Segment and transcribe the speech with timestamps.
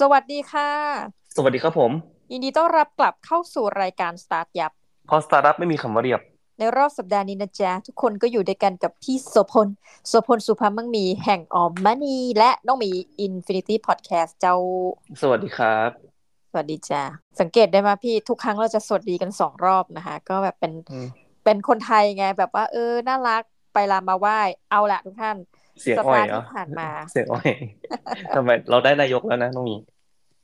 [0.00, 0.70] สวัสดีค่ะ
[1.36, 1.92] สวัสดีครับผม
[2.32, 4.72] ยินดีต้อนรับกลับเข้าสู่รายการสตาร์ทยับ
[5.08, 6.20] เพราร์ทอัพไม่มีคำว่าเลิฟ
[6.58, 9.68] ในรอบสัปดาห์นี้นะจ๊ะ ทุกคนก็อยู่ด้วยกันกับพี่โสพล
[10.08, 12.90] โสพลสุภาพมั่งมีแห่งออมมานีและน้องหมี
[13.26, 14.56] Infinity Podcast เจ้า
[15.22, 15.90] สวัสดีครับ
[16.50, 17.02] สวัสดีจ้า
[17.40, 21.06] สังเกตได้ไหมพี่ทุกครั้งเราจะสวัสดีกันสองรอบนะคะ ก็แบบเป็นอืม
[21.44, 23.42] เป็นคนไทยไงแบบว่า เออ น่ารัก
[23.74, 24.38] ไปลามาไหว้
[24.70, 25.36] เอาละทุกท่าน
[25.80, 27.50] เสียงสัปอ้อยดาห์เหรอที่ผ่านมา เสียงอ้อย
[28.34, 29.76] ทำไมเราได้นายกแล้วนะน้องหมี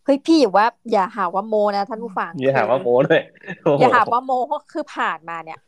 [0.04, 3.20] เฮ้ยพี่อย่าว่า อย่าหาว่าโมนะท่านผู้ฟังอย่าหาว่าโม้ด้วย
[3.62, 5.58] โโอย่าหาว่าโมเพราะคือผ่านมาเนี่ย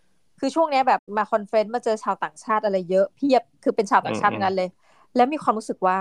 [0.40, 4.68] คือช่วงเนี้ยแบบมาคอนเฟรนซ์มาเจอชาวต่างชาติอะไรเยอะเพียบคือเป็นชาวต่างชาติทั้งนั้นเลย
[5.16, 5.98] แล้วมีความรู้สึกว่า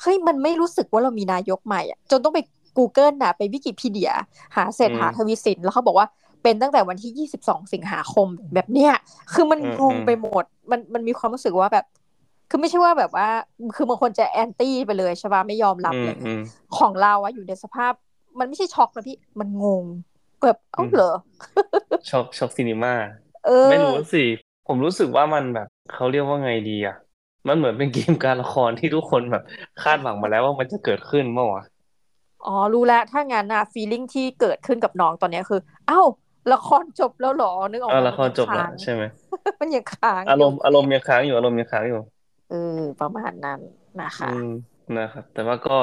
[0.00, 2.40] เฮ้ยมันไม่รู้สึกว่าเรามีนายกใหม่อะจนต้องไป
[2.78, 4.12] Google นะไปวิกิพีเดีย
[4.56, 6.06] หาเศรษฐาทวีสินแล้วเขาบอกว่า
[6.42, 8.92] เป็นตั้งแต่วันที่ 22 สิงหาคมแบบเนี้ย
[9.32, 11.84] คือมันงงไปหมดมันมันมีความรู้สึกว่าแบบ
[12.48, 13.28] คือไม่ใช่ว่าแบบว่า
[13.74, 16.38] คือบางคนจะ anti ไปเลยใช่ปะไม่ยอมรับอืเลมยอืม
[16.78, 17.92] ของเราอะอยู่ในสภาพ
[18.38, 19.84] มันไม่ใช่ช็อกนะพี่มันงง
[20.42, 21.12] แบบเอ้าอืมเหรอ
[22.08, 22.94] ช็อกช็อกซีนีมา
[23.44, 24.18] เออไม่รู้สิ
[24.66, 26.94] ผมรู้สึกว่ามันแบบเขาเรียกว่าไงดีอะ
[27.46, 29.42] มันเหมือนเป็นเกมการละครที่ทุกคนแบบ
[29.78, 31.62] คาดหวังมาแล้วว่ามันจะเกิดขึ้นเมื่อวะ
[32.46, 36.00] อ๋อรู้แล้วถ้างั้นอะ feeling ที่เกิดขึ้นกับน้องตอนเนี้ยคือ เอ้า
[36.52, 41.98] ละครจบแล้วเหรอนึกออกเออไหมละครจบมันแล้ยัวงใช่ไหมค้างมันยังค้างอารมณ์ยู่อารมณ์ยังค้างอยู่อารมณ์ยังค้างอยู่
[42.48, 43.60] เออประมาณนั้น
[44.00, 44.46] นะคะอืม
[44.98, 45.78] นะครับ แต่ว่าก็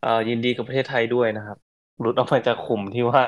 [0.00, 1.58] เอ่อยินดีกับประเทศไทยด้วยนะครับ
[2.00, 3.22] หลุดออกมาจากขุมที่ว่า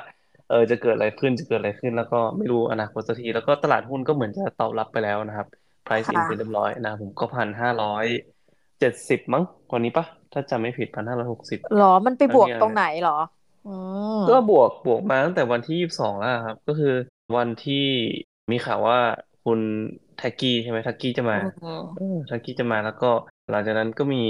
[0.49, 5.47] เออจะเกิดอะไรขึ้นจะเกิดอะไรขึ้น แล้วก็ไม่รู้อนาคตสักที แล้วก็ตลาดหุ้นก็เหมือนจะตอบรับไปแล้วนะครับ
[5.87, 8.05] price in ค่ะไปเรียบร้อยนะครับผมก็พันห้าร้อย
[8.81, 13.19] เจ็ดสิบมั้งวันนี้ปะถ้าจำไม่ผิดพันห้าร้อยหกสิบหรอมันไปบวกอันเนี้ยตรงไหนหรอ
[13.67, 13.75] อื
[14.19, 16.95] มก็บวกบวกมาตั้งแต่วันที่ยี่สิบสองแล้วครับ ก็คือ
[17.37, 17.85] วันที่
[18.51, 18.99] มีข่าวว่า
[19.47, 19.61] คุณ
[20.19, 23.11] แท็กกี้ใช่ไหมแท็กกี้จะมาอืมเออทักกี้จะมาแล้วก็
[23.51, 24.23] หลังจากนั้นก็มี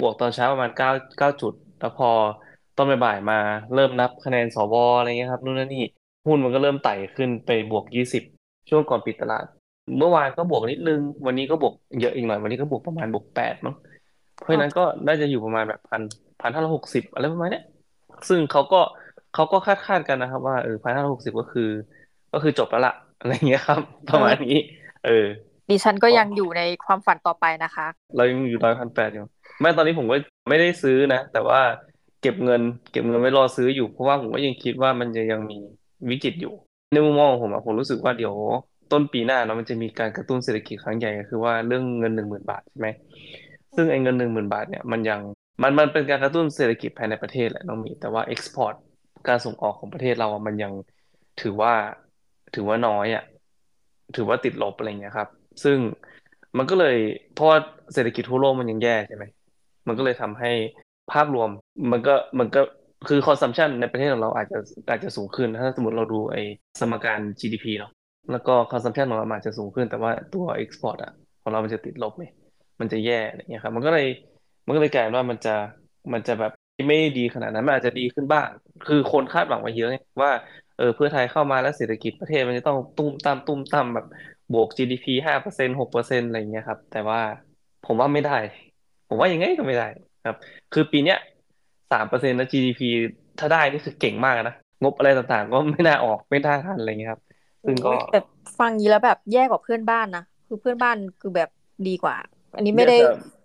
[0.00, 2.10] บวกตอนเช้าประมาณเก้าเก้าจุด แล้วพอ
[2.76, 3.38] ตอนบ่ายๆมา
[3.74, 5.84] เริ่มนับคะแนนสวอะไรเงี้ยครับนู่นนั่นนี่
[6.26, 8.22] หุ้นมันก็เริ่มไต่ขึ้นไปบวกยี่สิบ
[8.70, 9.44] ช่วงก่อนปิดตลาด
[9.98, 13.74] เมื่อวานก็บวกนิดนึง วันนี้ก็บวกเยอะอีกหน่อย วันนี้ก็บวกประมาณบวกแปดมั้ง
[14.40, 16.02] เพราะฉะนั้นก็น่าจะอยู่ประมาณแบบพัน
[16.40, 17.64] พันห้าร้อยหกสิบอะไรประมาณเนี้ย
[18.28, 18.80] ซึ่งเขาก็
[19.34, 21.70] เขาก็คาดคาดกันนะครับ ว่าเออพันห้าร้อยหกสิบก็คือ
[22.32, 24.58] ก็คือจบแล้วล่ะ อะไรเงี้ยครับ ประมาณนี้
[25.06, 25.26] เออ
[25.70, 27.86] ดิฉันก็ยังอยู่ในความฝันต่อไปนะคะ
[28.16, 29.24] เรายังอยู่ร้อยพันแปดอยู่
[29.60, 30.16] ไม่ตอนนี้ผมก็
[30.48, 31.60] ไม่ได้ซื้อนะ แต่ว่า
[32.22, 32.60] เก็บเงิน
[32.90, 35.58] เก็บเงินไว้รอซื้ออยู่เพราะว่าผมก็ยังคิดว่ามันจะยังมี
[36.10, 36.54] วิกฤตอยู่
[36.92, 38.34] ในมุมมองของผมอะผมรู้สึกว่าเดี๋ยว
[38.92, 42.88] ต้นปีหน้าเนาะมันจะมีการกระตุ้นเศรษฐกิจครั้งใหญ่ก็คือว่าเรื่องเงินหนึ่งหมื่นบาทใช่ไหม
[43.76, 45.20] ซึ่งไอ้เงินหนึ่งหมื่นบาทเนี่ยมันยัง
[45.62, 48.74] มันมันเป็นการกระตุ้นเศรษฐกิจภายในประเทศแหละน้องหมีแต่ว่า export
[49.28, 50.72] การส่งออกของประเทศเราอะมันยัง
[51.40, 51.74] ถือว่า
[52.54, 53.24] ถือว่าน้อยอะ
[54.16, 55.28] ถือว่าติดลบอะไรเงี้ยครับ
[55.64, 55.78] ซึ่ง
[56.58, 56.96] มันก็เลย
[57.34, 57.58] เพราะว่า
[57.94, 59.24] เศรษฐกิจทั่วโลกมันยังแย่ใช่ไหม
[59.86, 60.50] มันก็เลยทำให้
[61.12, 61.50] ภาพรวม
[61.92, 62.60] มันก็มันก็
[63.08, 66.42] คือ consumption ในประเทศของเราอาจจะอาจจะสูงขึ้น ถ้าสมมติเราดูไอ้
[66.80, 67.92] สมการ GDP เนาะ
[68.32, 71.12] แล้วก็ consumption ของเราอาจจะสูงขึ้น แต่ว่าตัว export อะ
[71.42, 72.24] ของเรามันจะติดลบไหม
[72.80, 74.06] มันจะแย่อะไรเงี้ยครับ มันก็เลย
[74.66, 75.54] มันก็เลยกลายว่ามันจะ
[76.12, 76.52] มันจะแบบ
[76.88, 78.46] ไม่ได้ดีขนาดนั้นมันอาจจะดีขึ้นบ้าง
[78.88, 80.30] คือคนคาดหวังไว้เยอะไงว่า
[80.78, 84.06] เออเพื่อไทยเข้ามาแล้วเศรษฐกิจประเทศมันจะต้องตุ้มตามตุ้มตามแบบ
[84.52, 87.20] บวก GDP ห้าเปอร์เซ็นหกเปอร์เซ็นอะไรอย่างเงี้ยครับ แต่ว่า
[87.86, 88.36] ผมว่าไม่ได้
[89.08, 89.88] ผมว่ายังไงก็ไม่ได้
[90.26, 90.36] ครับ
[90.72, 91.18] คือปีเนี้ย
[91.92, 92.80] สามเปอร์เซ็นต์นะ GDP
[93.38, 97.20] ถ้าได้นี่คือเก่งมากนะงบอะไรต่างๆ ก็ไม่น่าออกไม่น่าทันอะไรเงี้ยครับ
[97.66, 98.20] ซึ่งก็แต่
[98.58, 101.50] ฟังอย่างนี้แล้วแบบแย่กว่าเพื่อนบ้านนะคือเพื่อนบ้านคือแบบ
[101.88, 102.16] ดีกว่า
[102.56, 102.96] อันนี้ไม่ได้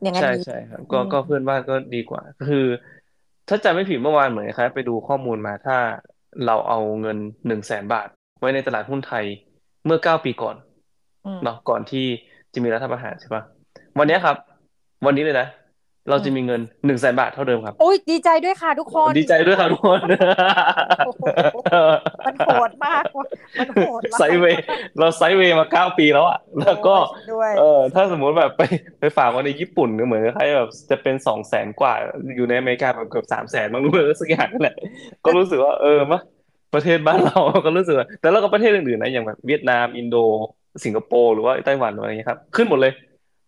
[0.01, 2.65] อย่างนั้นใช่นี้ใช่ครับก็อืมก็เพื่อนบ้านก็ดีกว่า คือ
[3.49, 5.77] ถ้าจำไม่ผิดเมื่อวานเหมือนครับไปดูข้อมูลมาถ้า
[6.45, 7.17] เราเอาเงิน
[7.47, 8.07] หนึ่งแสนบาท
[8.39, 9.25] ไว้ในตลาดหุ้นไทย
[9.85, 10.55] เมื่อเก้าปีก่อน
[11.25, 12.05] อืมเนาะก่อนที่
[12.53, 13.43] จะมีรัฐประหารใช่ปะ
[13.97, 14.37] วันเนี้ยครับ
[15.05, 15.47] วันนี้เลยนะ
[16.09, 19.99] เราจะมีเงินหนึ่งแสนบาทเท่าเดิมครับโอ้ยดีใจด้วยค่ะทุกคน ดีใจด้วยครับทุกคน
[21.05, 21.23] โอ้โห
[22.25, 23.25] มันโหดมากว่ะ
[23.59, 24.63] มันโหดมากไซด์เวย์
[24.97, 28.61] เราไซด์เวย์มาเก้าปีแล้วอะแล้วก็โอ้ยด้วยเออถ้าสมมุติแบบไป
[28.99, 31.93] ไปฝากไว้ในญี่ปุ่นก็เหมือนคล้ายๆแบบจะเป็นสองแสนกว่า
[32.35, 34.75] อยู่ในอเมริกาแบบเกือบสามแสนบางรู้เลยสักอย่างนั่นแหละ
[35.25, 36.21] ก็รู้สึกว่าเออมะ
[36.73, 40.17] ประเทศบ้านเราก็รู้สึกว่าแต่แล้วก็ประเทศอื่นๆนะอย่างแบบเวียดนามอินโด
[40.83, 42.93] สิงคโปร์หรือว่าไต้หวันอะไรอย่างเงี้ยครับขึ้นหมดเลย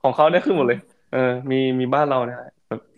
[0.03, 0.79] ของเขาเนี่ยขึ้นหมดเลย
[1.13, 2.53] เออ มี มีบ้านเราเนี่ยแบบ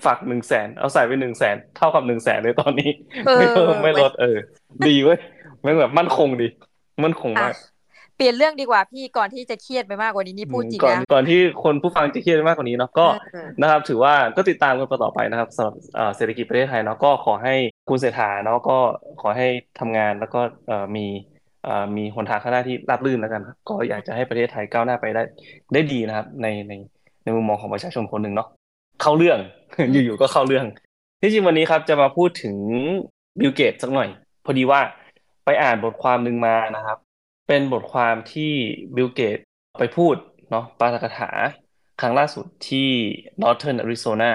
[0.05, 2.89] ฝากหนึ่งแสนเอาใส่ไปหนึ่งแสนเท่ากับหนึ่งแสนเลยตอนนี้
[3.27, 4.37] เออไม่เพิ่มไม่ลดเออ
[4.87, 5.19] ดีเว้ย
[5.65, 6.47] มันแบบมั่นคงดี
[7.03, 7.55] มั่นคงอะมาก
[8.17, 17.55] เปลี่ยนเรื่องดีกว่าพี่ก่อนที่จะเครียดไปมากกว่านี้นี่พูดจริงก่อนนะก่อนที่คนผู้ฟังจะเครียดมากกว่านี้เนาะก็เออนะครับ ถือว่าก็ติดตามกันต่อไปนะครับสำหรับเอ่อเศรษฐกิจประเทศไทยเนาะก็ขอให้
[17.89, 18.77] คุณเศรษฐาเนาะก็
[19.21, 19.47] ขอให้
[19.79, 21.05] ทำงานแล้วก็เอ่อมี
[21.63, 25.23] เอ่อมีหนทางข้างหน้าที่ราบรื่นแล้วกันครับก็อยากจะให้ประเทศไทยก้าวหน้าไปได้
[25.73, 26.73] ได้ดีนะครับ ในใน
[27.23, 28.47] ในมุมมองของประชาชนคนหนึ่งเนาะ
[29.03, 29.39] เข้าเรื่อง
[29.91, 30.65] อยู่ๆก็เข้าเรื่อง
[31.21, 32.55] ที่จริงวันนี้ครับจะมาพูดถึง
[33.39, 34.09] บิลเกตส์สักหน่อย
[34.45, 34.81] พอดีว่า
[35.45, 36.97] ไปอ่านบทความหนึ่งมานะครับ
[37.47, 38.51] เป็นบทความที่
[38.95, 39.37] บิลเกตส์
[39.79, 40.15] ไปพูด
[40.49, 41.29] เนาะปาฐกถา
[42.01, 42.89] ครั้งล่าสุดที่
[43.41, 44.29] Northern Arizona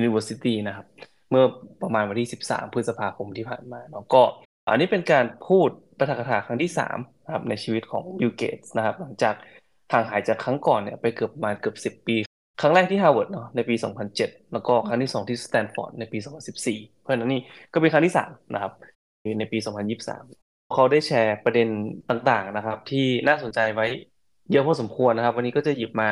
[0.00, 0.86] University นะครับ
[1.30, 1.44] เมื่อ
[1.82, 4.22] ประมาณวันที่ 13 พฤษภาคมที่ผ่านมาเนาะก็
[4.68, 5.68] อันนี้เป็นการพูด
[5.98, 9.34] ปาฐกถาครั้งที่3นะครับในชีวิตของบิลเกตส์นะครับ หลังจาก
[9.92, 12.16] ห่างหายจากครั้งก่อนเนี่ยไปเกือบประมาณเกือบ 10 ปี
[12.60, 13.74] ครั้งแรกที่ฮาร์วาร์ดเนาะในปี
[14.14, 16.18] 2007 แล้วก็ครั้งที่ 2 ที่สแตนฟอร์ดในปี
[16.60, 17.40] 2014 เพราะฉะนั้นนี่
[17.72, 18.72] ก็เป็นครั้งที่ 3 นะครับ
[19.38, 19.58] ในปี
[20.14, 21.68] 2023 เขาได้แชร์ประเด็น
[22.10, 23.86] ต่างๆนะครับ ที่น่าสนใจไว้
[24.50, 26.08] เยอะพอสมควรนะครับ วันนี้ก็จะหยิบมา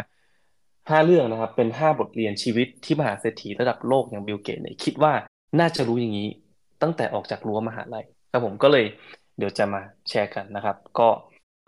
[0.50, 5.12] 5 เรื่องนะครับ เป็น 5 บทเรียนชีวิตที่มหาเศรษฐีระดับโลกอย่างบิลเกตส์เนี่ยคิดว่า
[5.60, 6.28] น่าจะรู้อย่างนี้
[6.82, 8.84] ตั้งแต่ออกจากรั้วมหาลัยครับผมก็เลย
[9.38, 11.08] เดี๋ยวจะมาแชร์กันนะครับ ก็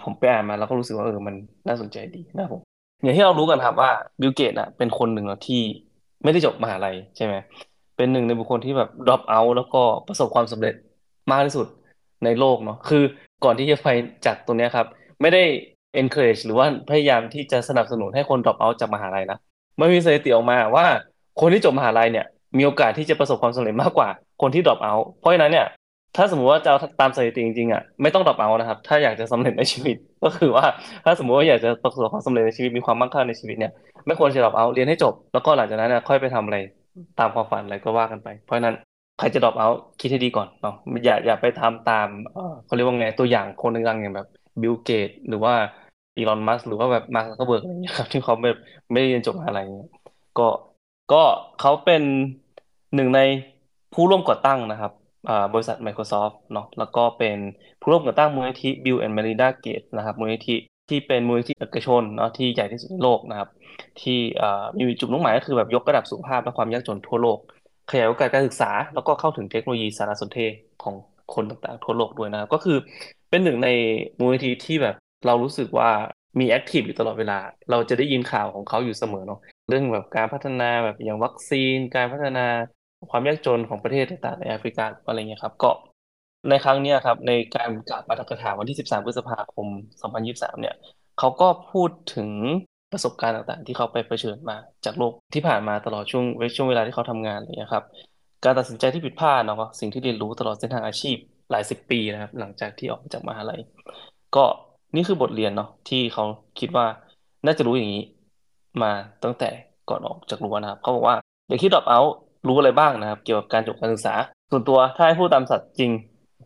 [0.05, 1.35] ผมไปอ่านมาแล้วก็รู้สึกว่าเออมัน
[1.67, 2.68] น่าสนใจดีนะครับผม
[3.03, 3.91] อย่างที่เรารู้กันครับว่า
[4.21, 5.63] บิลเกตอะเป็นคนหนึ่งที่
[6.23, 7.35] ไม่ได้จบมหาลัยใช่ไหม
[7.97, 10.75] เป็นหนึ่งในบุคคลที่แบบ drop out แล้วก็ประสบความสำเร็จ
[11.31, 11.67] มากที่สุด
[12.25, 13.03] ในโลกเนาะคือ
[13.45, 13.89] ก่อนที่จะไป
[14.27, 14.87] จากตรงนี้ครับ
[15.21, 15.43] ไม่ได้
[16.01, 19.39] encourage หรือว่าพยายามที่จะสนับสนุนให้คน drop out จากมหาลัยนะ
[19.81, 20.87] มันมีสถิติออกมาว่า
[21.41, 24.09] คนที่จบมหาลัยเนี่ย มีโอกาสที่จะประสบความสำเร็จมากกว่า
[24.43, 25.67] คนที่ drop out เพราะฉะนั้นเนี่ย
[26.17, 30.65] ถ้าสมมติว่าจะตามสถิติจริงๆอะไม่ต้อง drop out นะครับ ถ้าอยากจะสำเร็จในชีวิต ก็คือว่า
[31.05, 33.73] ถ้าสมมติว่าอยากจะประสบความสำเร็จในชีวิตมีความมั่งคั่งในชีวิตเนี่ย
[34.07, 36.59] ไม่ควรจะ drop out เรียนให้จบ แล้วก็หลังจากนั้นค่อยไปทำอะไร
[37.19, 38.75] ตามความฝันอะไรก็ว่ากันไปเพราะฉะนั้น
[39.19, 40.75] ใครจะ drop out คิดให้ดีก่อนเนาะ
[41.05, 42.09] อย่าอย่าไปทำตาม
[42.67, 44.29] เขาเรียกว่าไงตัวอย่างคนดังๆอย่างแบบ
[44.63, 45.55] บิลเกตหรือว่า
[46.17, 48.59] อีลอนมัสก์หรือว่าแบบมาร์คซักเคอร์เบิร์กอะไรเงี้ยครับที่เขาแบบ
[48.93, 49.91] ไม่ได้เรียนจบอะไรเงี้ย
[50.39, 50.49] ก็
[51.13, 51.23] ก็
[51.61, 52.03] เขาเป็น
[52.95, 53.21] หนึ่งใน
[53.95, 54.93] ผู้ร่วมก่อตั้งนะครับ
[55.53, 57.39] บริษัท Microsoft เนาะแล้วก็เป็น
[57.81, 60.57] ผู้ร่วมก่อตั้งมูลนิธิ Bill and Melinda Gates นะครับมูลนิธิ
[60.89, 63.49] ที่เป็นมูลนิธิเอกชนเนาะที่ใหญ่ที่สุดในโลกนะครับ
[64.01, 64.19] ที่
[64.79, 67.39] มีจุดมุ่งหมายก็คือแบบยกระดับสุขภาพและความยากจนทั่วโลก
[67.91, 70.95] ขยายโอกาสการศึกษา แล้วก็เข้าถึงเทคโนโลยีสารสนเทศของ
[71.35, 72.79] คนต่างๆ ทั่วโลกด้วยนะครับ ก็คือ
[73.31, 73.69] เป็นหนึ่งใน
[74.19, 74.95] มูลนิธิที่แบบ
[75.27, 75.91] เรารู้สึกว่า
[76.41, 77.39] มี active อยู่ตลอดเวลา
[77.71, 82.47] เราจะได้ยินข่าวของเขาอยู่เสมอเนาะเรื่องแบบการพัฒนาแบบอย่างวัคซีน การพัฒนา
[83.11, 85.71] ความยากจนของประเทศต่างๆในแอฟริกาอะไรเงี้ยครับ ก็
[86.49, 89.67] ในครั้งนี้ครับ ในการกล่าวปาฐกถาวันที่ 13 พฤษภาคม
[90.15, 90.77] 2023 เนี่ย
[91.19, 92.31] เขาก็พูดถึง
[92.93, 96.25] ประสบการณ์ต่างๆ ที่เขาไปเผชิญมาจากโลกที่ผ่านมาตลอดช่วง
[96.57, 97.85] ช่วงเวลาที่เขาทำงานอะไรเงี้ยครับ
[98.45, 101.17] การตัดสินใจที่ผิดพลาดเนาะสิ่งที่เรียนรู้ตลอดเส้นทางอาชีพ
[101.51, 103.61] หลายสิบปีนะครับ หลังจากที่ออกมาจากมหาลัย
[104.37, 104.45] ก็
[104.97, 106.25] นี่คือบทเรียนเนาะที่เขา
[106.59, 106.87] คิดว่า
[107.47, 108.05] น่าจะรู้อย่างนี้
[108.83, 108.93] มา
[109.25, 109.51] ตั้งแต่
[109.91, 111.17] ก่อนออกจากรั้วนะครับเขาบอกว่า
[111.47, 112.01] เดี๋ยวคิดดรอปเอา
[112.47, 114.15] รู้อะไรบ้างนะครับ เกี่ยวกับการจบการศึกษา
[114.51, 115.91] ส่วนตัวถ้าให้พูดตามสัตว์จริง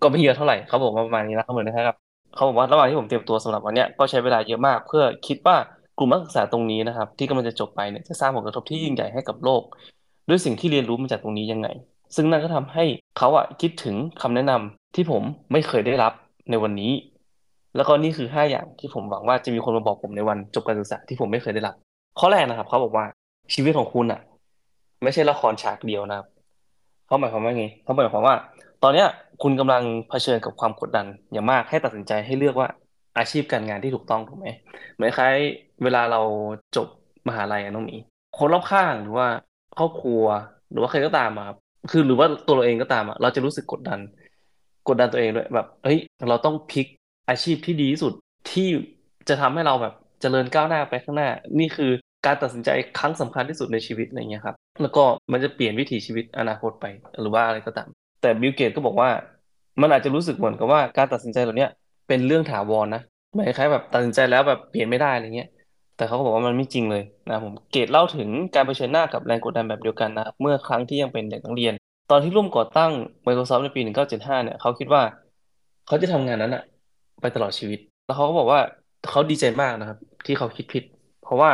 [0.03, 1.97] ก็ไม่เยอะเท่าไหร่เขาบอกมาประมาณนี้นะเขาเหมือนนะครับ
[2.35, 5.57] เขาบอกว่าระหว่างที่ผมเตรียมตัวสำหรับวันนี้ก็ใช้เวลาเยอะมาก เพื่อคิดว่า
[5.99, 9.63] กลุ่มนักศึกษาตรงนี้นะครับ ที่กำลังจะจบไปเนี่ยจะสร้างผลกระทบที่ยิ่งใหญ่ให้กับโลก
[10.29, 11.69] ด้วยสิ่งที่เรียนรู้มาจากตรงนี้ยังไง
[12.17, 12.85] ซึ่งนั่นก็ทำให้
[13.19, 15.23] เขาอะคิดถึงคำแนะนำที่ผม
[15.53, 16.13] ไม่เคยได้รับ
[16.51, 16.93] ในวันนี้
[17.77, 21.75] แล้วก็นี่คือห้าอย่างที่ผมหวังว่าจะมีคนมาบอกผมในวันจบการศึกษาที่ผมไม่เคยได้รับ
[22.19, 23.05] ข้อแรกนะครับเขาบอกว่า
[23.55, 24.21] ชีวิตของคุณอะ
[25.03, 26.27] ไม่ใช่ละครฉากเดียวนะครับ
[27.07, 28.35] เขาหมายความว่าไงเขาหมายความว่า
[28.83, 29.09] ตอนเนี้ย
[29.43, 32.69] คุณกำลังเผชิญกับความกดดันอย่างมากให้ตัดสินใจให้เลือกว่า
[33.19, 34.47] อาชีพการงานที่ถูกต้องถูกไหม
[34.95, 35.35] เหมือนคล้าย
[35.83, 36.21] เวลาเรา
[36.77, 36.87] จบ
[37.29, 37.97] มหาลัยน้องมี
[38.39, 39.27] คนรอบข้างหรือว่า
[39.79, 40.23] ครอบครัว
[40.71, 41.57] หรือว่าใครก็ตามครับ
[41.91, 43.99] คือหรือว่าตัวเราเองก็ตามอะเราจะรู้สึกกดดัน
[44.89, 46.87] กดดันตัวเองด้วยแบบเฮ้ยเราต้องพิก
[47.29, 48.13] อาชีพที่ดีที่สุด
[48.51, 48.69] ที่
[49.29, 51.29] จะทำให้เราแบบเจริญก้าวหน้าไปข้างหน้า
[51.59, 51.91] นี่คือ
[52.27, 56.85] การตัดสินใจครั้งสำคัญที่สุดในชีวิตอะไรเงี้ยครับ แล้วก็มันจะเปลี่ยนวิถีชีวิตอนาคตไป
[57.21, 57.89] หรือว่าอะไรก็ตาม
[58.23, 59.11] แต่บิลเกตก็บอกว่า
[59.81, 61.67] มันอาจจะรู้สึกเหมือนกับว่าการตัดสินใจเหล่านี้
[62.09, 63.03] เป็นเรื่องถาวรนะ
[63.35, 65.49] หมายคล้ายแบบตัดสินใจแล้วแบบเปลี่ยนไม่ได้อะไรเงี้ย
[65.97, 71.75] แต่เขาก็บอกว่ามันไม่จริงเลยนะผมเกตเล่าถึงการเผชิญหน้ากับแรงกดดันแบบเดียวกันนะครับเมื่อครั้งที่ยังเป็นเด็กนักเรียน
[72.11, 72.93] ตอนที่ร่วมก่อตั้ง
[73.27, 73.81] Microsoft ในปี
[74.13, 75.03] 1975 เนี่ยเขาคิดว่า
[75.87, 76.63] เขาจะทำงานนั้นอะ
[77.21, 78.61] ไปตลอดชีวิต แล้วเขาก็บอกว่า
[79.11, 80.85] เขาดีใจมากนะครับ ที่เขาคิดผิด
[81.25, 81.51] เพราะว่า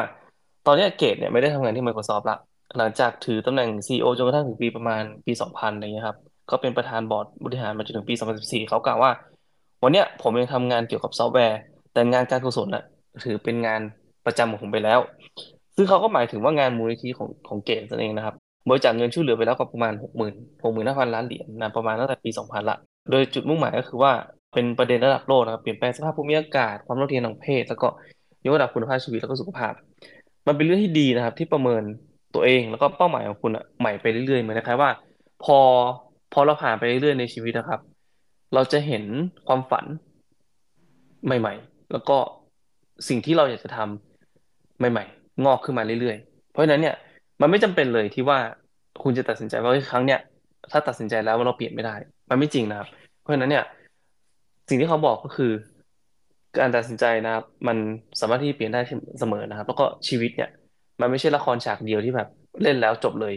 [0.67, 2.37] ตอนนี้เกตเนี่ยไม่ได้ทำงานที่ Microsoft ละ
[2.77, 6.19] หลังจากถือตำแหน่ง CEO จนกระทั่งถึงปีประมาณปี 2000อะไรเงี้ยครับ
[6.51, 9.11] ก็เป็นประธานบอร์ดบริหารมาจนถึงปี 2014 เขากล่าวว่า
[9.83, 11.59] วันเนี้ยผมยังทำงานเกี่ยวกับซอฟต์แวร์
[11.93, 12.85] แต่งานการกุศลน่ะ
[13.25, 13.81] ถือเป็นงาน
[14.27, 15.01] ประจำของผมไปแล้ว
[15.77, 18.35] ซึ่งเขาก็หมายถึงว่างานมูลนิธิของของเกตส์นั่นเองนะครับ
[18.69, 22.77] บริจาคเงินช่วยเหลือไปแล้วก็ประมาณหกหมื่นหกหมื่นห้าพันล้านเหรียญนะประมาณตั้งแต่ปี 2000 ละ
[23.11, 24.13] โดยจุดมุ่งหมายก็คือว่า
[24.55, 27.89] เป็นประเด็นระดับโลกนะครับเปลี่ยนแปลงสภาพภูมิอากาศความเท่าเทียมทางเพศ แล้วก็
[28.45, 29.73] ยกระดับคุณภาพชีวิตแล้วก็สุขภาพ
[30.47, 31.83] มันเป็นเรื่องที่ดีนะครับที่ประเมิน
[32.39, 34.91] ตัวเอง แล้วก็เป้าหมายของคุณอะใหม่ไปเรื่อยๆเหมือนนะครับว่า
[35.45, 35.59] พอ
[36.33, 37.81] พอเราผ่านไปเรื่อยๆในชีวิตนะครับ
[38.55, 39.05] เราจะเห็น
[39.47, 39.87] ความฝัน
[41.27, 42.17] ใหม่ ๆ แล้วก็
[43.09, 46.95] สิ่งที่เราอยากจะทำใหม่ ๆ งอกขึ้นมาเรื่อยๆ เพราะฉะนั้นเนี่ย
[47.41, 48.39] มันไม่จำเป็นเลยที่ว่า
[49.03, 50.21] คุณจะตัดสินใจว่าครั้งเนี้ย
[50.71, 51.95] ถ้าตัดสินใจแล้วว่าเราเปลี่ยนไม่ได้
[52.31, 52.89] มันไม่จริงนะครับ
[53.21, 53.65] เพราะฉะนั้นเนี่ย
[54.69, 55.53] สิ่งที่เขาบอกก็คือ
[56.59, 57.77] การตัดสินใจนะครับ มัน
[58.21, 58.81] สามารถที่เปลี่ยนได้
[59.21, 60.51] เสมอนะครับ แล้วก็ชีวิตเนี่ย
[61.01, 62.29] มันไม่ใช่ละครฉากเดียวที่แบบ
[62.63, 63.35] เล่นแล้วจบเลย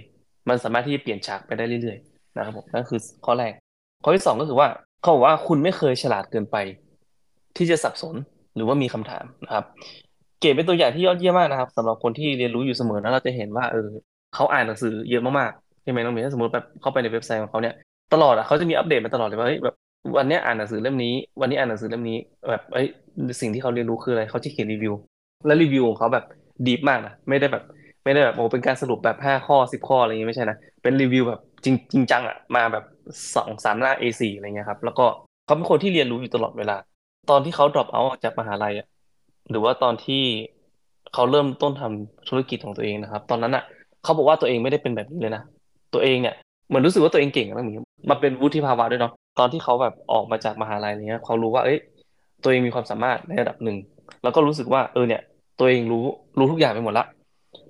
[0.50, 3.52] มันสามารถที่จะเปลี่ยนฉากไปได้เรื่อยๆนะครับผมนั่นคือข้อแรก
[4.04, 4.68] ข้อที่สองก็คือว่า
[5.02, 6.58] เขาบอกว่าคุณไม่เคยฉลาดเกินไป
[7.58, 8.16] ที่จะสับสน
[8.56, 9.66] หรือว่ามีคำถามนะครับ
[10.40, 13.88] เก๋เป็นตัวอย่างที่ยอดเยี่ยมมากนะครับสำหรับคนที่เรียนรู้อยู่เสมอนะเราจะเห็นว่าเออ
[14.36, 17.74] เขาอ่านหนังสือเยอะมากๆใช่ไหมน้องเมย์ถ้าสมมติแบบเข้าไปในเว็บไซต์ของเขาเนี่ย
[18.14, 19.76] ตลอดอะเขาจะมีอัปเดตมาตลอดเลยว่าเฮ้ยแบบ
[20.18, 22.18] วันนี้อ่านหนังสือเล่มนี้ วันนี้อ่านหนังสือเล่มนี้
[22.50, 22.88] แบบเอ้ย
[23.42, 24.94] สิ่งที่เขาเรียนรู้คืออะไรเขาจะเขียนรีวิว
[25.46, 26.26] และรีวิวของเขาแบบ
[26.66, 27.64] ดีฟมากนะไม่ได้แบบ
[28.04, 32.84] ไม่ได้แบบโอ้เป็นการสรุปแบบห้าข้อสิบข้ออะไรอย่างงี้ไม่ใช่นะเป็นรีวิวแบบจริงจริงจังอะมาแบบ
[33.36, 35.06] สองสามหน้า A4 อะไรเงี้ยครับ แล้วก็
[35.46, 36.78] เขาเป็นคนที่เรียนรู้อยู่ตลอดเวลา
[37.30, 38.88] ตอนที่เขา drop out ออกจากมหาลัยอะ
[39.50, 40.24] หรือว่าตอนที่
[41.14, 43.64] เขาเริ่มต้นทำธุรกิจของตัวเองนะครับ ตอนนั้นอะ
[44.04, 45.44] เขาบอกว่าตัวเองไม่ได้เป็นแบบนี้เลยนะ
[45.94, 46.36] ตัวเองเนี่ย
[46.68, 47.74] เหมือนรู้สึกว่าตัวเองเก่งแล้วมี
[48.10, 51.80] มาเป็นวุฒิภาวะด้วยเนาะตอนที่เขาแบบออกมาจากมหาลัยเนี้ยเขารู้ว่าเอ้ย
[52.44, 53.78] ตัวเองมีความสามารถในระดับหนึ่ง
[54.24, 55.22] แล้วก็รู้สึกว่าเออเนี่ย
[55.60, 56.06] ตัวเองรู้
[56.38, 57.06] รู้ทุกอย่างไปหมดละ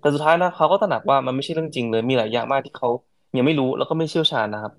[0.02, 2.90] แต่สุดท้ายนะเขาก็ตระหนักว่ามันไม่ใช่เรื่องจริงเลยมีหลายอย่างมากที่เขา
[3.38, 4.74] ยังไม่รู้แล้วก็ไม่เชี่ยวชาญนะครับ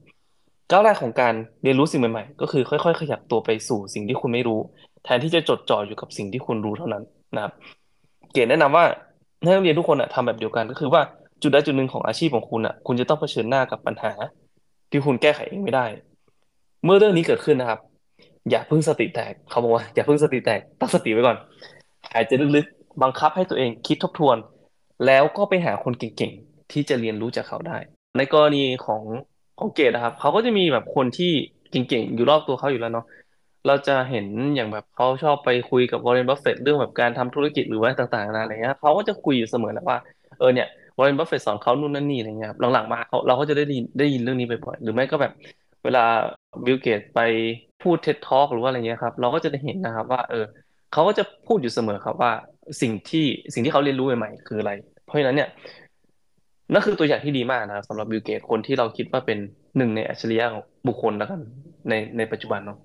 [0.71, 4.61] ก้าวแรกของการเรียนรู้สิ่งใหม่ๆ ก็คือค่อยๆ ขยับตัวไปสู่สิ่งที่คุณไม่รู้
[5.05, 7.03] แทนที่จะจดจ่ออยู่กับสิ่งที่คุณรู้เท่านั้น
[7.37, 7.53] นะครับ
[8.33, 8.85] เก๋แนะนำว่า
[9.43, 11.03] ให้นักเรียนทุกคนอะทำแบบเดียวกันก็คือว่า
[11.43, 14.13] จุดใดจุดหนึ่งของอาชีพของคุณอะคุณจะต้องเผชิญหน้ากับปัญหา
[14.91, 15.87] ที่คุณแก้ไขเองไม่ได้
[16.85, 17.81] เมื่อเรื่องนี้เกิดขึ้นนะครับ
[18.51, 21.37] อย่าเพิ่งสติแตกเขาบอกว่าอย่าเพิ่งสติแตกตั้งสติไว้ก่อน
[22.13, 24.37] หายใจลึกๆ บังคับให้ตัวเองคิดทบทวน
[25.07, 27.77] แล้วก็ไปหาคนเก่งๆ ที่จะเรียนรู้จากเขาได้
[28.19, 29.03] ในกรณีของ
[29.59, 31.33] ของเกดนะครับเขาก็จะมีแบบคนที่
[31.71, 33.07] เก่งๆ อยู่รอบตัวเขาอยู่แล้วเนาะ
[33.67, 39.99] เราจะเห็นอย่างแบบเขาชอบไปคุยกับวอร์เรนบัฟเฟตเรื่องแบบการทำธุรกิจหรือว่าต่างๆนาอะไรเงี้ยเขาก็จะคุยอยู่เสมอแหละว่า
[40.39, 40.69] เออเนี่ย
[40.99, 45.33] วอร์เรนบัฟเฟตสอนเขานู่นนั่นนี่อะไรเงี้ยหลังๆมาเขาเราก็จะได้ยินได้ยินเรื่องนี้บ่อยๆหรือไม่ก็แบบ
[45.85, 46.05] เวลา
[46.65, 47.21] บิลเกตส์ไป
[47.83, 50.45] พูด TED Talk หรือว่าอะไรเงี้ยครับ เราก็จะได้เห็นนะครับว่าเออ
[50.93, 52.33] เขาก็จะพูดอยู่เสมอครับว่า
[52.81, 54.73] สิ่งที่สิ่งที่เขาเรียนรู้ใหม่ๆคืออะไร
[55.07, 55.49] เพราะฉะนั้นเนี่ย
[56.73, 59.39] นั่นคือตัวอย่างที่ดีมากนะครับสำหรับบิลเกตส์คนที่เราคิดว่าเป็น
[59.77, 60.47] หนึ่งในอัจฉริยะ
[60.89, 61.41] บุคคลแล้วกัน
[61.89, 62.79] ในในปัจจุบันเนาะ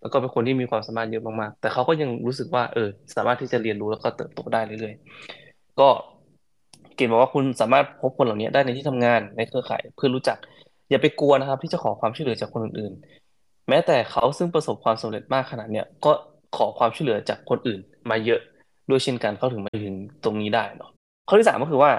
[0.00, 5.88] แล้วก็เป็นคนที่มีความสามารถเยอะมากๆ แต่เขาก็ยังรู้สึกว่าเออ สามารถที่จะเรียนรู้แล้วก็เติบโตได้เรื่อยๆ ก็
[6.96, 10.38] เกณฑ์บอกว่าคุณสามารถพบคนเหล่านี้ได้ในที่ทำงานในเครือข่ายเพื่อรู้จัก
[10.90, 16.12] อย่าไปกลัวนะครับ ที่จะขอความช่วยเหลือจากคนอื่นๆ แม้แต่เขาซึ่งประสบความสำเร็จมากขนาดเนี้ยก็
[16.56, 17.80] ขอความช่วยเหลือจากคนอื่น
[18.10, 18.40] มาเยอะ
[18.88, 19.94] ด้วยเช่นกันเขาถึงมาถึง
[20.24, 20.90] ตรงนี้ได้เนาะ
[21.28, 21.90] ข้อที่สามก็คือว่า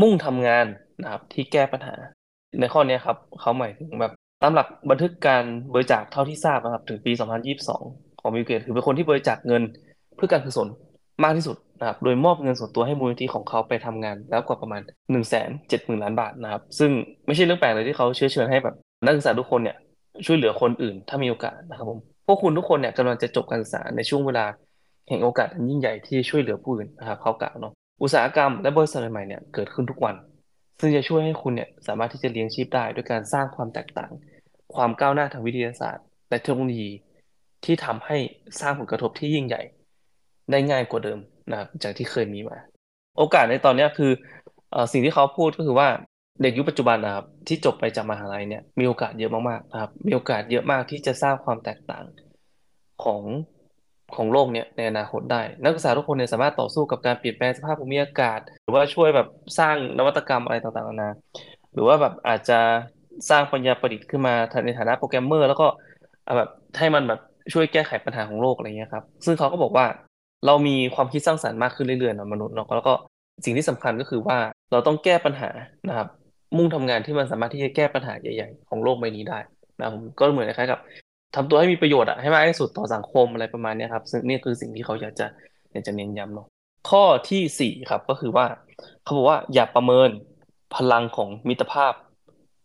[0.00, 0.66] มุ่งทำงาน
[1.02, 1.94] นะครับที่แก้ปัญหา
[2.60, 4.12] ในข้อนี้ครับเขาหมายถึงแบบ
[4.42, 7.12] ตามหลักบันทึกการบริจาคเท่าที่ทราบนะครับถึงปี
[7.66, 9.62] 2022 ของบิลเกตคือเป็นคนที่บริจาคเงิน
[10.16, 10.68] เพื่อการกุศล
[11.24, 16.90] มากที่สุดนะครับโดยมอบเงินส่วนตัวให้มูลนิธิของเขาไปทำงานแล้วกว่าประมาณ1นึ่งแสนเจ็ดหมื่นล้านบาทนะครับ ซึ่ง
[17.26, 18.74] ไม่ใช่เรื่องแปลกเลยที่เขาเชื้อเชิญให้แบบ
[19.04, 19.76] นักศึกษาทุกคนเนี่ย
[20.26, 24.46] ช่วยเหลือคนอื่นถ้ามีโอกาสนะครับผม พวกคุณทุกคนเนี่ยกำลังจะจบการศึกษาในช่วงเวลา
[25.08, 30.14] แห่งโอกาสอันยิ่งใหญ่ที่ช่วยเหลือผู้อื่นนะครับเขากล่าวเนาะอุตสาหกรรมและบริษัทใหม่เนี่ยเกิดขึ้นทุกวัน
[30.80, 34.10] ซึ่งจะช่วยให้คุณเนี่ยสามารถที่จะเลี้ยงชีพได้ด้วยการสร้างความแตกต่าง
[34.74, 36.90] ความก้าวหน้าทางวิทยาศาสตร์ และเทคโนโลยี
[37.64, 38.16] ที่ทำให้
[38.60, 39.62] สร้างผลกระทบที่ยิ่งใหญ่
[40.50, 41.18] ได้ง่ายกว่าเดิม
[41.50, 42.58] นะครับจากที่เคยมีมา
[43.18, 44.12] โอกาสในตอนนี้คือ
[44.74, 45.88] อสิ่งที่เขาพูดก็คือว่า
[46.40, 52.04] เด็กยุคปัจจุบันนะครับ ที่จบไปจากมหาลัยเนี่ย มีโอกาสเยอะมากๆนะครับ มีโอกาสเยอะมากที่จะสร้างความแตกต่าง
[53.04, 53.22] ของ
[54.16, 61.10] ของโลกเนี่ยในอนาคตได้ นักศึกษาทุกคนเนี่ยสามารถต่อสู้กับการเปลี่ยนแปลงสภาพภูมิอากาศ หรือว่าช่วยแบบสร้างนวัตกรรมอะไรต่างๆนานา
[61.72, 62.58] หรือว่าแบบอาจจะ
[63.30, 64.34] สร้างปัญญาประดิษฐ์ขึ้นมา
[64.66, 65.66] ในฐานะโปรแกรมเมอร์ แล้วก็
[66.36, 67.20] แบบให้มันแบบ
[67.52, 69.86] ช่วยแก้ไขปัญหาของโลกอะไรเงี้ยครับซึ่งเขาก็บอกว่า
[70.46, 72.94] เรามีความคิดสร้างสรรค์มากขึ้นเรื่อยๆนะมนุษย์เนาะแล้วก็
[73.44, 74.36] สิ่งที่สำคัญก็คือว่า
[74.72, 75.50] เราต้องแก้ปัญหา
[75.88, 76.08] นะครับ
[76.56, 79.38] มุ่งทำงานที่มันสามารถที่จะแก้ปัญหาใหญ่ ๆ ของโลกใบนี้ได้
[79.80, 80.80] นะผมก็เหมือนคล้ายๆกับ
[81.34, 85.26] ทำตัวให้มีประโยชน์อะให้มากที่สุดต่อสังคมอะไรประมาณนี้ครับ ซึ่งนี่คือสิ่งที่เขาอยากจะ
[85.72, 86.46] อยากจะเน้นย้ำเนาะ
[86.90, 88.46] ข้อที่สี่ครับก็คือว่า
[89.04, 90.10] เขาบอกว่าอย่าประเมิน
[90.74, 91.92] พลังของมิตรภาพ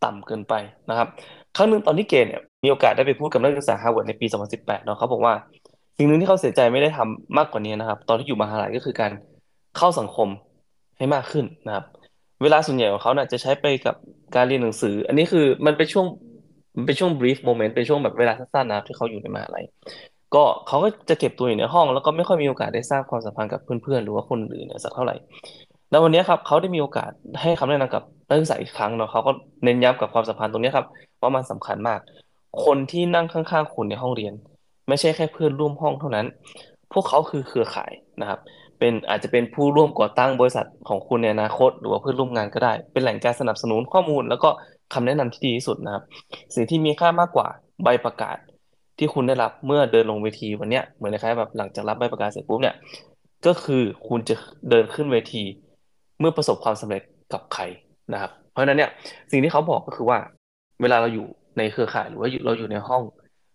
[0.03, 0.53] ต่ำเกินไป
[0.89, 1.07] นะครับ
[1.55, 4.25] ครั้งหนึ่งตอนที่เกตส์เนี่ยมีโอกาสได้ไปพูดกับนักศึกษาฮาร์วาร์ดในปี
[4.55, 5.33] 2018เนาะเขาบอกว่า
[5.97, 9.11] สิ่งหนึ่งที่เขาเสียใจไม่ได้ทำมากกว่านี้นะครับ ตอนที่อยู่มหาลัยก็คือการ
[9.77, 10.27] เข้าสังคม
[10.97, 11.85] ให้มากขึ้นนะครับ
[12.41, 13.95] เวลาส่วนใหญ่ของเขาเนี่ยจะใช้ไปกับ
[14.35, 16.05] การเรียนหนังสือ อันนี้คือมันเป็นช่วง
[16.77, 19.65] มันเป็นช่วง brief moment เป็นช่วงแบบเวลาสั้นๆนะที่เขาอยู่ในมหาลัย
[20.35, 25.15] ก็เขาก็จะเก็บตัวอยู่ในห้อง แล้วก็ไม่ค่อยมีโอกาสได้สร้างความสัมพันธ์กับเพื่อนๆ หรือว่าคนอื่นเนี่ยสักเท่าไหร่
[25.91, 29.31] แล้ววันนี้ครับเขาได้มีโอกาสให้คำแนะนำกับนักศึกษาอีกครั้งเนาะเขาก็
[29.63, 30.85] เน้นย้ำกับความสัมพันธ์ตรงนี้ครับ
[31.21, 31.99] ว่ามันสำคัญมาก
[32.65, 34.33] คนที่นั่งข้างๆคุณในห้องเรียน
[34.89, 36.25] ไม่ใช่แค่เพื่อนร่วมห้องเท่านั้น
[36.93, 37.91] พวกเขาคือเครือข่าย
[38.21, 38.39] นะครับ
[38.79, 44.49] เป็นอาจจะเป็นผู้ร่วมก่อตั้งบริษัทของคุณในอนาคต หรือว่าเพื่อนร่วมงานก็ได้ เป็นแหล่งการสนับสนุนข้อมูล แล้วก็
[44.93, 46.03] คำแนะนำที่ดีที่สุดนะครับ
[46.55, 47.47] สิ่งที่มีค่ามากกว่า
[47.83, 48.37] ใบประกาศ
[48.97, 52.75] ที่คุณได้รับเมื่อเดินลงเวทีวันเนี้ยเหมือนคล้ายแบบหลังจากรับใบประกาศเสร็จปุ๊บเนี่ย
[53.45, 54.35] ก็คือคุณจะ
[54.69, 55.43] เดินขึ้นเวที
[56.19, 57.03] เมื่อประสบความสำเร็จ
[57.33, 57.63] กับใคร
[58.13, 58.89] นะครับ เพราะฉะนั้นเนี่ย
[59.31, 60.19] สิ่งที่เขาบอกก็คือว่า
[60.81, 61.25] เวลาเราอยู่
[61.57, 63.03] ในเครือข่ายหรือว่าเราอยู่ในห้อง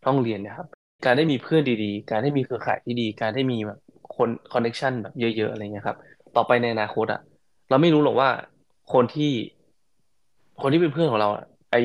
[0.07, 0.67] ห้องเรียนนะครับ
[1.05, 3.79] การได้มีเพื่อนดีๆ การได้มีเครือข่ายที่ดี การได้มีแบบ
[4.17, 5.97] คนคอนเนคชันแบบเยอะๆอะไรเงี้ยครับ
[6.37, 7.21] ต่อไปในอนาคตอะ
[7.71, 8.29] เราไม่รู้หรอกว่า
[8.93, 9.33] คนที่
[10.63, 11.77] คนที่เป็นเพื่อนของเราอะไอ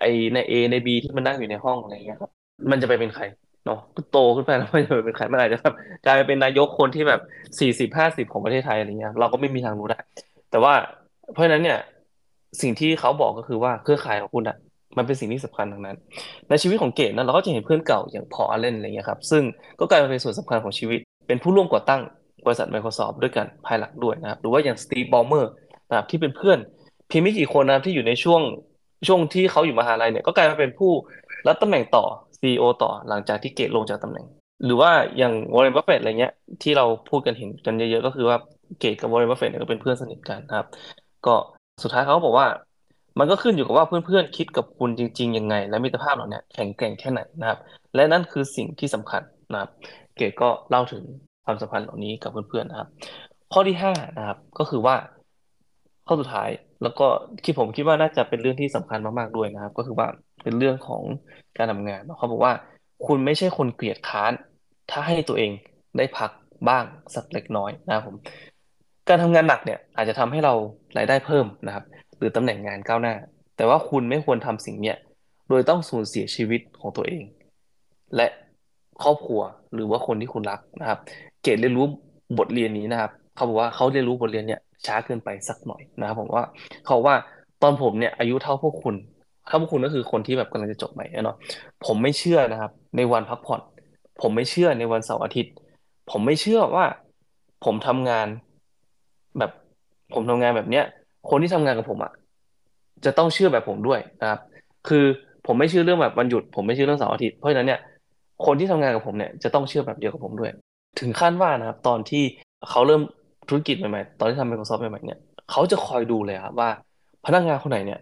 [0.00, 2.30] ไอในเอในบีที่มันนั่งอยู่ในห้องอะไรเงี้ยครับ
[2.70, 3.24] มันจะไปเป็นใคร
[3.66, 3.78] เนาะ
[4.12, 5.74] โตขึ้นไปแล้วมันจะไปเป็นใครมันอาจจะแบบ
[6.04, 7.20] กลายไปเป็นนายกคนที่แบบ
[7.58, 9.98] สี่สิบห้าสิบของประเทศไทยอะไรเงี้ย เราก็ไม่มีทางรู้ได้
[10.50, 10.74] แต่ว่า
[11.32, 11.78] เพราะฉะนั้นเนี่ย
[12.62, 14.56] สิ่งที่เขาบอกก็คือว่าเครือข่ายของคุณอะ
[14.96, 15.96] มันเป็นสิ่งที่สำคัญทั้งนั้น
[16.48, 19.42] ในชีวิตของเกตส์นั้นเราก็จะเห็นเพื่อนเก่าอย่างพอลอัลเลนอะไรเงี้ยครับ ซึ่ง
[19.80, 20.98] ก็กลายมาเป็นส่วนสำคัญของชีวิต
[21.30, 22.02] เป็นผู้ร่วมก่อตั้ง
[22.46, 25.50] บริษัท Microsoft ด้วยกันภายหลังด้วยนะครับ หรือว่าอย่างสตีฟบอลเมอร์
[25.88, 26.58] นะครับที่เป็นเพื่อน
[27.08, 28.40] เพียงไม่กี่คนนะครับที่อยู่ในช่วง
[29.06, 30.92] ช่วงที่เขาอยู่มหาลัยเนี่ยก็กลายมาเป็นผู้
[31.46, 32.04] รับตำแหน่งต่อ
[32.40, 34.26] CEO ต่อหลังจากที่เกตส์ลงจากตำแหน่ง
[34.64, 36.32] หรือว่าอย่างวอร์เรนบัฟเฟตอะไรเงี้ย
[36.62, 38.36] ที่เราพูดกันเห็นกันเยอะๆก็คือว่า
[38.78, 40.66] เกตส์กับวอร์เรนบัฟเฟตเนี่ยก็เป็นเพื่อนสนิทกันนะครับ
[41.26, 41.34] ก็
[41.82, 42.46] สุดท้ายเขาก็บอกว่า
[43.18, 47.58] มันก็ขึ้นอยู่กับว่าเพื่อนๆคิดกับคุณจริงๆยังไง และมิตรภาพเหล่านี้แข็งแกร่งแค่ไหนนะครับ
[47.94, 49.22] และนั่นคือสิ่งที่สำคัญ
[49.52, 49.70] นะครับ
[50.16, 51.02] เกตก็เล่าถึง
[51.44, 52.88] ความสัมพันธ์เหล่านี้กับเพื่อนๆนะครับ
[53.52, 54.96] ข้อที่ห้านะครับ ก็คือว่า
[56.06, 56.48] ข้อสุดท้าย
[56.82, 57.06] แล้วก็
[57.44, 60.06] ที่ผมคิดว่าน่าจะเป็นเรื่องที่สำคัญมากๆด้วยนะครับ ก็คือว่า
[60.42, 61.02] เป็นเรื่องของ
[61.58, 62.52] การทำงานเขาบอกว่า
[63.06, 64.32] คุณไม่ใช่คนเกลียดค้าน
[64.90, 65.50] ถ้าให้ตัวเอง
[65.96, 66.30] ได้พัก
[66.68, 68.16] บ้างสักเล็กน้อยนะครับผม
[69.08, 70.54] การทำงานหนักเนี่ยอาจจะทำให้เรา
[70.96, 71.84] รายได้เพิ่มนะครับ
[72.18, 73.14] หรือตำแหน่งงานก้าวหน้า
[73.56, 74.96] แต่ว่าคุณไม่ควรทำสิ่งเนี้ย
[75.48, 77.24] โดยต้องสูญเสียชีวิตของตัวเอง
[78.16, 78.26] และ
[79.02, 79.42] ครอบครัว
[79.74, 80.98] หรือว่าคนที่คุณรักนะครับ
[81.42, 81.86] เกรดเรียนรู้
[82.38, 86.44] บทเรียนนี้นะครับเขาบอกว่าเขาเรียนรู้บทเรียนเนี่ยช้าเกินไปสักหน่อยนะครับผมว่า
[86.86, 87.14] เขาว่า
[87.62, 88.94] ตอนผมเนี่ยอายุเท่าพวกคุณ
[89.46, 91.36] เท่าพวกคุณก็คือคนที่แบบกำลังจะจบใหม่เนาะ
[91.86, 93.60] ผมไม่เชื่อนะครับ ในวันพักผ่อน
[94.20, 95.52] ผมไม่เชื่อในวันเสาร์อาทิตย์
[96.10, 96.84] ผมไม่เชื่อว่า
[97.64, 98.26] ผมทำงาน
[99.38, 99.50] แบบ
[100.14, 100.84] ผมทำงานแบบเนี้ย
[101.30, 102.12] คนที่ทำงานกับผมอะ
[103.04, 104.40] จะต้องเชื่อแบบผมด้วยนะครับ
[104.88, 105.04] คือ
[105.46, 107.80] ผมไม่เชื่อเรื่องแบบวันหยุด ผมไม่เชื่อเรื่องเสาร์อาทิตย์เพราะฉะนั้นเนี่ย
[108.46, 110.52] คนที่ทำงานกับผมเนี่ยจะต้องเชื่อแบบเดียวกับผมด้วย
[111.00, 112.22] ถึงขั้นว่านะครับ ตอนที่
[112.70, 113.02] เขาเริ่ม
[113.48, 115.18] ธุรกิจใหม่ๆ ตอนที่ทำ Microsoft ใหม่ๆเนี่ย
[115.50, 116.70] เขาจะคอยดูเลยครับว่า
[117.26, 118.00] พนักงานคนไหนเนี่ย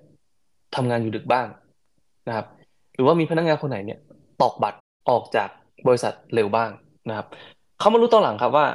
[0.76, 1.46] ทำงานอยู่ดึกบ้าง
[2.28, 2.46] นะครับ
[2.94, 3.98] หรือว่ามีพนักงานคนไหนเนี่ย
[4.40, 4.78] ตอกบัตร
[5.10, 5.48] ออกจาก
[5.86, 6.70] บริษัทเร็วบ้าง
[7.08, 7.26] นะครับ
[7.78, 8.66] เขามารู้ตอนหลังครับว่า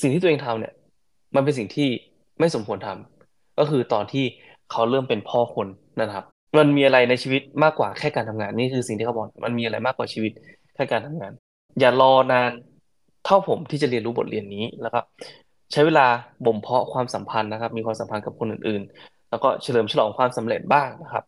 [0.00, 0.72] สิ่งที่ตัวเองทำเนี่ย
[1.34, 1.88] มันเป็นสิ่งที่
[2.40, 4.24] ไม่สมควรทำก็คือตอนที่
[4.70, 5.66] เขาเริ่มเป็นพ่อคน
[6.00, 6.24] นะครับ
[6.58, 10.32] มันมีอะไรในชีวิตมากกว่าแค่การทำงานนี่คือสิ่งที่เขาบอกมันมีอะไรมากกว่าชีวิต
[10.80, 11.32] แค่การทำงาน
[11.80, 12.50] อย่ารอนาน
[13.24, 15.00] เท่าผมที่จะเรียนรู้บทเรียนนี้แล้วก็
[15.72, 16.06] ใช้เวลา
[16.46, 21.24] บ่มเพาะความสัมพันธ์นะครับ มีความสัมพันธ์กับคนอื่น ๆ แล้วก็เฉลิมฉลองความสำเร็จบ้างนะครับ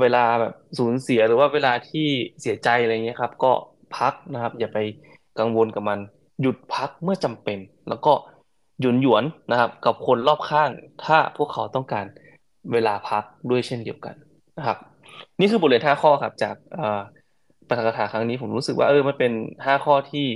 [0.00, 2.06] เวลาแบบสูญเสียหรือว่าเวลาที่
[2.40, 3.52] เสียใจอะไรเงี้ยครับ ก็
[3.96, 4.78] พักนะครับ อย่าไป
[5.38, 5.98] กังวลกับมัน
[6.40, 7.58] หยุดพักเมื่อจำเป็น
[7.88, 8.12] แล้วก็
[8.80, 10.70] หยุนหยวนนะครับ กับคนรอบข้าง
[11.04, 12.06] ถ้าพวกเขาต้องการ
[12.72, 14.14] เวลาพักด้วยเช่นเดียวกัน
[14.58, 14.78] นะครับ
[15.40, 16.56] นี่คือบทเรียนห้าข้อครับจาก
[17.70, 19.32] ปาฐกถาครั้งนี้ผมรู้สึกว่าเออมันเป็น
[19.64, 20.26] ห้าข้อที่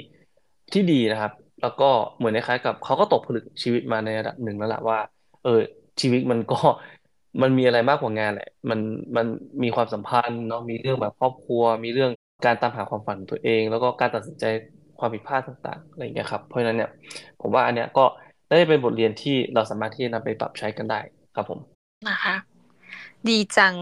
[0.73, 4.99] ที่ดีนะครับ แล้วก็เหมือนคล้ายๆกับเขาก็ตกผลึกชีวิตมาในระดับหนึ่งแล้วแหละว่า
[5.45, 5.61] เออ
[6.01, 6.59] ชีวิตมันก็
[7.43, 8.81] มันมีอะไรมากกว่างานแหละ มัน
[9.17, 9.27] มัน
[9.63, 12.11] มีความสัมพันธ์เนาะมีเรื่องแบบครอบครัว มีเรื่อง
[12.45, 14.45] การตามหาความฝันตัวเอง แล้วก็การตัดสินใจ
[14.99, 16.91] ความผิดพลาดต่างๆอะไรอย่างเงี้ยครับเพราะฉะนั้นเนี่ย
[17.41, 18.05] ผมว่าอันเนี้ยก็
[18.49, 21.01] ได้เป็นบทเรียนที่เราสามารถที่จะนำไปปรับใช้กันได้
[21.35, 21.61] ครับผม
[22.09, 22.35] นะคะ
[23.29, 23.75] ดีจัง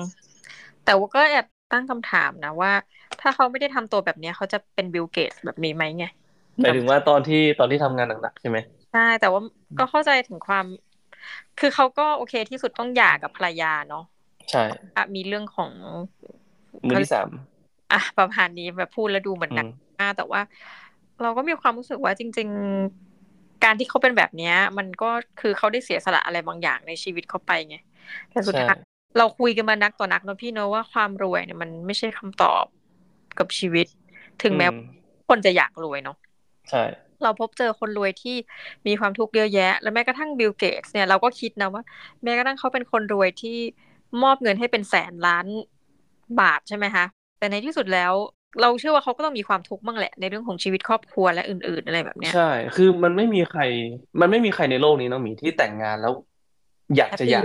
[0.84, 2.72] แต่ว่าก็แอบตั้งคำถามนะว่า
[3.22, 6.04] ถ้าเขาไม่ได้ทำตัวแบบนี้เขาจะเป็นบิลเกตแบบนี้ไหมไง
[6.60, 8.58] หมายถึงว่าตอนที่ตอนที่ทำงานหนักๆใช่ไหม
[8.92, 9.40] ใช่แต่ว่า
[9.78, 10.64] ก็เข้าใจถึงความ
[11.60, 14.04] คือเขาก็โอเคที่สุดต้องหย่ากับภรรยาเนาะ
[14.50, 14.62] ใช่
[14.96, 15.70] อะมีเรื่องของ
[16.86, 17.28] มือที่สาม
[17.92, 19.66] อะประมาณนี้แบบพูดแล้วดูเหมือนหนัก
[20.00, 20.40] มากแต่ว่า
[21.22, 22.48] เราก็มีความรู้สึกว่าจริง
[23.06, 27.76] ๆ การที่เขาเป็นแบบเนี้ย มันก็คือเขาได้เสียสละอะไรบางอย่างในชีวิตเขาไปไง
[28.30, 28.78] แต่สุดท้าย
[29.18, 32.64] เราคุยกันมานักต่อนักเนาะพี่เนาะว่าความรวยเนี่ยมันไม่ใช่คำตอบ
[33.38, 33.86] กับชีวิต
[34.42, 34.66] ถึงแม้
[35.28, 36.16] คนจะอยากรวยเนาะ
[36.70, 36.82] ใช่
[37.22, 38.36] เราพบเจอคนรวยที่
[38.86, 41.82] มีความทุกข์เยอะแยะ แล้วแม้กระทั่งบิลเกตส์เนี่ยเราก็คิดนะว่า
[42.24, 43.58] แม้กระทั่งเขาเป็นคนรวยที่
[44.22, 45.46] มอบเงินให้เป็นแสนล้าน
[46.40, 47.04] บาทใช่ไหมคะ
[47.38, 48.12] แต่ในที่สุดแล้ว
[48.60, 53.62] เราเชื่อว่าเขาก็ต้องมีความทุกข์บ้างแหละ ในเรื่องของชีวิตครอบครัวและอื่น ๆ อะไรแบบเนี้ยใช่ คือมันไม่มีใคร
[54.20, 56.12] มันไม่มีใครในโลกนี้น้องหมีที่แต่งงานแล้ว
[56.96, 57.44] อยากจะอยาก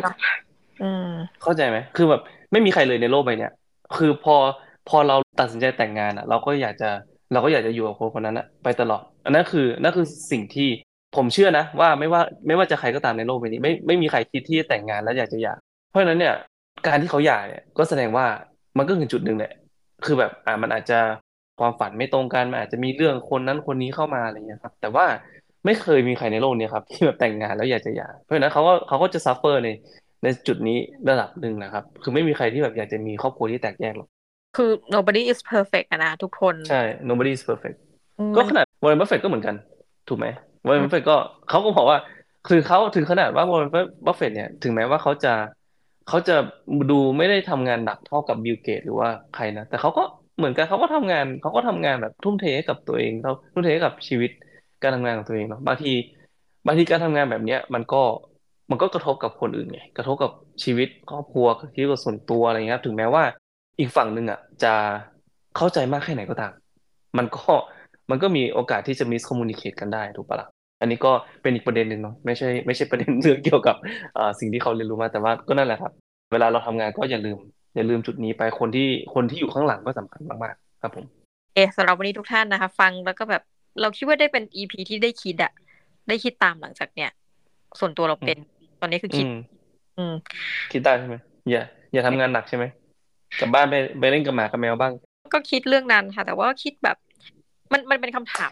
[0.83, 1.11] อืม
[1.43, 2.21] เข้าใจไหมคือแบบ
[2.51, 3.51] ไม่มีใครเลยในโลกใบเนี้ย
[3.97, 4.35] คือพอ
[4.89, 6.89] พอเราตัดสินใจแต่งงานอะ เราก็อยากจะ
[7.31, 10.69] เราก็อยากจะอยู่กับคนคนนั้นอะไปตลอด อันนั้นคือนั่นคือสิ่งที่
[11.15, 15.53] ผมเชื่อนะ ว่าไม่ว่าไม่ว่าจะใครก็ตามในโลกใบนี้ ไม่ไม่มีใครคิดที่จะแต่งงานแล้วอยากจะอยา
[15.89, 16.33] เพราะฉะนั้นเนี่ย
[16.87, 18.25] การที่เขาหย่าเนี่ยก็แสดงว่า
[18.77, 19.53] มันก็ถึงจุดหนึ่งแหละ
[20.05, 20.99] คือแบบอ่ามันอาจจะ
[21.59, 25.05] ความฝันไม่ตรงกันมันอาจจะมีเรื่องคนนั้นคนนี้เข้ามาอะไรเงี้ยครับ แต่ว่า
[25.65, 29.69] ไม่เคยมีใครในโลกนี้ครับที่แบบแต่งงานแล้วอยากจะหย่าเพราะฉะนั้นเขาก็เขาก็จะ suffer ใน
[30.23, 30.77] ในจุดนี้
[31.09, 34.09] ระดับหนึ่งนะครับ คือไม่มีใครที่แบบอยากจะมีครอบครัวที่แตกแยกหรอก
[34.57, 37.77] คือ nobody is perfect นะทุกคน ใช่ nobody is perfect
[38.35, 39.55] ก็ขนาดวอร์เรนบัฟเฟตก็เหมือนกัน
[40.07, 40.27] ถูกไหม
[40.67, 41.15] วอร์เรนบัฟเฟตก็
[41.49, 41.97] เขาก็บอกว่า
[42.47, 43.69] คือเขาถึงขนาดว่าวอร์เรน
[44.05, 45.33] บัฟเฟตเนี่ย ถึงแม้ว่าเขาจะ
[46.09, 46.35] เขาจะ
[46.91, 50.03] ดูไม่ได้ทำงานหนักเท่ากับบิลเกตส์หรือว่าใครนะ แต่เขาก็
[50.37, 54.31] เหมือนกันเขาก็ทำงานเขาก็ทำงานแบบทุ่มเทให้กับตัวเองเขาทุ่มเทให้กับชีวิต
[54.83, 55.93] การทำงานของตัวเองเนาะบางที
[56.65, 58.01] บางทีการทำงานแบบเนี้ย มันก็
[58.71, 60.31] มันก็กระทบกับคนอื่นไงกระทบกับ
[60.63, 63.23] ชีวิตครอบครัวชีวิตส่วนตัวอะไรเงี้ยถึงแม้ว่า
[63.79, 64.73] อีกฝั่งหนึ่งอะจะ
[65.57, 66.51] เข้าใจมากแค่ไหนก็ตาม
[67.17, 67.53] มันก็
[68.09, 70.47] มันก็มีโอกาสที่จะมิสคอมมูนิเคตกันได้ถูกปะละ่ะ
[70.81, 71.11] อันนี้ก็
[71.41, 73.75] เป็นอีกประเด็นหนึ่งเนาะไม่ใช่ไม่ใช่ประเด็นเรื่องเกี่ยวกับ
[74.39, 75.91] สิ่งที่เขาเรียนรู้มาแต่ว่าก็นั่นแหละครับ
[76.31, 77.37] เวลาเราทำงานก็อย่าลืม
[77.75, 81.05] อย่าลืมจุดนี้ไปคนที่คนที่อยู่ข้างหลังก็สำคัญมากๆครับผม
[81.55, 83.43] เอสำหรับวันนี้ทุกท่านนะคะ ฟังแล้วก็แบบ
[83.81, 85.51] เราคิดว่าได้เป็นอีพีที่ได้คิดอะ
[86.07, 87.09] ได้คิดตามหลังจากเนี้ย
[87.79, 88.37] ส่วนตัวเราเป็น
[88.81, 89.25] ตอนนี้คือคิด
[89.97, 90.13] อืม
[90.71, 91.15] คิดได้ใช่ไหม
[91.49, 91.61] อย่า
[91.93, 92.65] อย่าทำงานหนักใช่ไหม
[93.39, 94.93] กลับบ้านไปไปเล่นกับหมากับแมวบ้าง
[95.33, 96.97] ก็คิดเรื่องนั้นค่ะ แต่ว่าคิดแบบ
[97.71, 98.51] มันมันเป็นคำถาม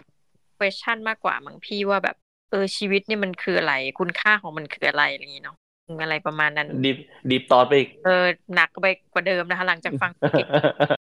[0.58, 2.16] question มากกว่ามั้งพี่ว่าแบบ
[2.52, 5.58] เออชีวิตนี่มันคืออะไร คุณค่าของมันคืออะไรอะไรอย่างนี้เนาะ
[6.02, 6.92] อะไรประมาณนั้นดี
[7.30, 10.12] ดีตอนไปอีกเออหนักไปกว่าเดิมนะคะหลังจากฟัง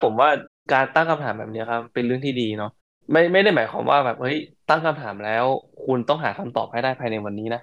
[0.02, 0.31] ผมว่า
[0.72, 2.70] การตั้งคำถามแบบนี้ครับ เป็นเรื่องที่ดีเนาะ
[3.12, 5.44] ไม่ไม่ได้หมายความว่าแบบเฮ้ยตั้งคำถามแล้ว
[5.85, 7.62] คุณต้องหาคำตอบให้ได้ภายในวันนี้นะ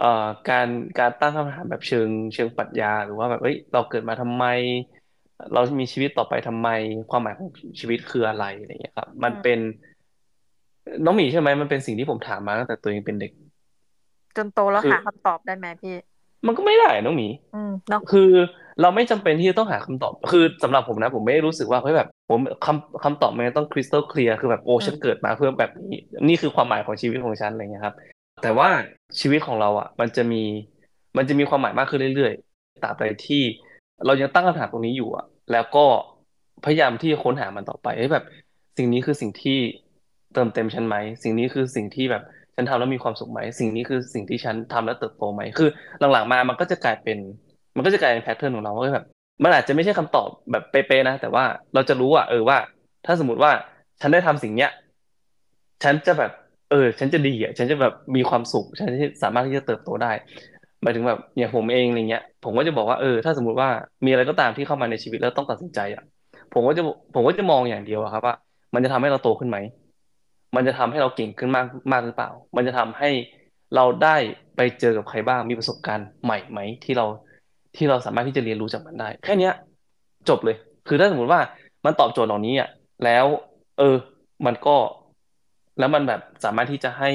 [0.00, 4.44] เอ่อการการตั้งคำถามแบบเชิงเชิงปรัชญาหรือว่าแบบเฮ้ยเราเกิดมาทำไม
[5.52, 6.68] เรามีชีวิตต่อไปทำไม
[7.10, 9.58] ความหมายของชีวิตคืออะไรอะไรอย่างเงี้ยครับ มันเป็น
[11.04, 13.32] น้องหมีใช่ไหมมันเป็นสิ่งที่ผมถามมาตั้งแต่ตัวเองเป็นเด็ก
[14.36, 15.94] จนโตแล้วหาคำตอบได้ไหมพี่
[16.46, 18.30] มันก็ไม่ได้น้องหมีอืมเนาะคือ
[18.80, 27.94] เราไม่จำเป็นที่จะต้องหาคำตอบ คือสำหรับผมนะ ผมไม่ได้รู้สึกว่าเฮ้ยแบบผมคำคำตอบมันต้องคริสตัลเคลียร์คือแบบโอ้ฉันเกิดมาเพื่อแบบนี้ นี่คือความหมายของชีวิตของฉันอะไรเงี้ยครับ
[28.42, 28.68] แต่ว่า
[29.20, 30.42] ชีวิตของเราอะ มันจะมี
[31.16, 33.42] มันจะมีความหมายมากขึ้นเรื่อยๆตราบใดที่
[34.06, 35.84] เรายังตั้งคำถามตรงนี้อยู่อะ แล้วก็
[36.64, 38.24] พยายามที่จะค้นหามันต่อไปให้แบบ
[38.76, 39.58] สิ่งนี้คือสิ่งที่
[40.34, 42.22] เติมเต็มฉันไหม สิ่งนี้คือสิ่งที่แบบ
[42.54, 45.68] ฉันทำแล้วมีความสุขไหม สิ่งนี้คือสิ่งที่ฉันทำแล้วเติบโตไหม คือ
[46.12, 47.18] หลังๆมามันก็จะกลายเป็น
[47.76, 49.06] มันก็จะกลายเป็นแพทเทิร์นของเราว่าแบบ
[49.42, 52.58] มันอาจจะไม่ใช่คำตอบแบบเป๊ะๆนะ แต่ว่าเราจะรู้ว่าเออว่า
[53.06, 53.52] ถ้าสมมติว่า
[54.00, 54.70] ฉันได้ทำสิ่งเนี้ย
[55.82, 56.30] ฉันจะแบบ
[56.70, 60.12] เออ ฉันจะดีอะ ฉันจะแบบมีความสุข ฉันจะสามารถที่จะเติบโตได้
[60.84, 63.68] หมายถึงแบบอย่างผมเองอะไรเงี้ย ผมก็จะบอกว่าเออถ้าสมมติว่า
[64.04, 66.02] มีอะไรก็ตามที่เข้ามาในชีวิตแล้วต้องตัดสินใจอะ
[66.52, 66.82] ผมก็จะ
[67.14, 68.34] ผมก็จะมองอย่างเดียวครับ ว่า
[68.74, 69.58] มันจะทำให้เราโตขึ้นไหม
[70.56, 73.10] มันจะทำให้เราเก่งขึ้นมากมากหรือเปล่า มันจะทำให้
[73.76, 74.16] เราได้
[74.56, 77.06] ไปเจอกับใครบ้างมีประสบการณ์ใหม่ไหมที่เรา
[77.76, 79.52] ที่เราสามารถที่จะเรียนรู้จากมันได้ แค่เนี้ย
[80.28, 80.56] จบเลย
[80.88, 81.40] คือถ้าสมมติว่า
[81.84, 82.68] มันตอบโจทย์เหล่านี้อะ
[83.04, 83.26] แล้ว
[83.78, 83.96] เออ
[84.46, 84.76] มันก็
[85.78, 87.10] แล้วมันแบบสามารถที่จะให้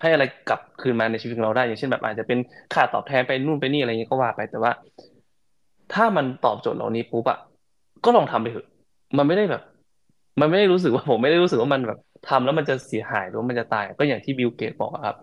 [0.00, 2.38] ให้อะไรกลับคืนมาในชีวิตของเราได้ อย่างเช่นแบบอาจจะเป็น
[2.74, 4.72] ค่าตอบแทนไปนู่นไปนี่อะไรเงี้ยก็ว่าไปแต่ว่า
[5.94, 7.38] ถ้ามันตอบโจทย์เหล่านี้ปุ๊บอะ
[8.04, 8.66] ก็ลองทำไปเถอะ
[9.18, 9.62] มันไม่ได้แบบ
[10.40, 15.16] มันไม่ได้รู้สึกว่าผมไม่ได้รู้สึกว่ามันแบบทำแล้วมันจะเสียหายหรือมันจะตาย ก็อย่างที่บิลเกตบอกครับ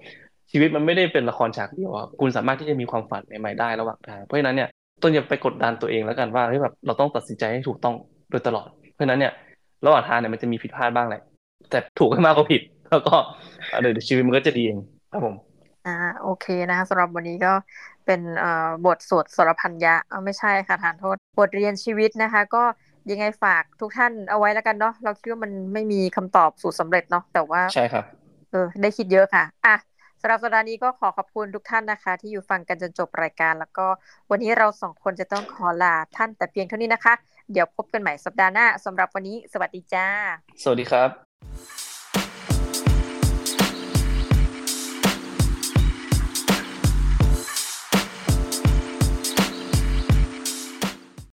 [0.52, 4.70] ชีวิตมันไม่ได้เป็นละครฉากเดียวคุณสามารถที่จะมีความฝันใหม่ๆได้ระหว่างทางเพราะฉะนั้นเนี่ย
[5.02, 7.96] ต้นอย่าไปกดดันตัวเองแล้วกันว่าเฮ้ยแบบเราต้องตัดสินใจให้ถูกต้อง
[8.30, 9.34] โดยตลอด เพราะฉะนั้นเนี่ย
[9.86, 11.22] ระหว่างทางเนี่ยมันจะมีผิดพลาดบ้างแหละ
[11.70, 13.15] แต่ถูกให้มากกว่าผิด แล้วก็
[13.80, 14.80] เดี๋ยวชีวิตมันก็จะดีเอง
[15.12, 15.36] ครับผม
[15.86, 17.54] อ่าโอเคนะสำหรับวันนี้ก็
[18.06, 22.63] เป็นเอ่อบทสวดสรพันยะเอาไม่ใช่ค่ะทานโทษ บทเรียนชีวิตนะคะ ก็
[23.12, 28.06] ยังไงฝากทุกท่านเอาไว้แล้วกันเนาะเราคิดว่ามันไม่มีคำตอบสูตรสาเร็จเนาะแต่ว่าใช่ครับ
[28.52, 29.76] เออได้คิดเยอะค่ะอะ
[30.21, 33.88] สำหรับสัปดาห์นี้ก็ขอขอบคุณทุกท่านนะคะ ที่อยู่ฟังกันจนจบรายการ แล้วก็
[34.32, 37.13] วันนี้เราสองคนจะต้องขอลาท่านแต่เพียงเท่านี้นะคะ
[37.52, 40.08] เดี๋ยวพบกันใหม่สัปดาห์หน้าสำหรับวันนี้ สวัสดีจ้า
[40.63, 41.10] สวัสดีครับ